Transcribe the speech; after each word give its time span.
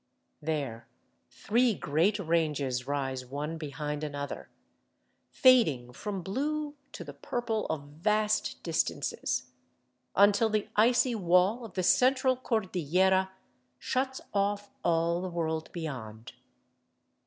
There 0.41 0.87
three 1.29 1.75
great 1.75 2.17
ranges 2.17 2.87
rise 2.87 3.23
one 3.23 3.59
behind 3.59 4.03
another, 4.03 4.49
fading 5.29 5.93
from 5.93 6.23
blue 6.23 6.73
to 6.93 7.03
the 7.03 7.13
purple 7.13 7.67
of 7.67 7.83
vast 7.83 8.63
distances, 8.63 9.51
until 10.15 10.49
the 10.49 10.67
icy 10.75 11.13
wall 11.13 11.63
of 11.63 11.75
the 11.75 11.83
Central 11.83 12.35
Cordillera 12.35 13.29
shuts 13.77 14.21
off 14.33 14.71
all 14.83 15.21
the 15.21 15.29
world 15.29 15.71
beyond. 15.71 16.33